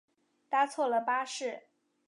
[0.49, 1.67] 搭错了巴士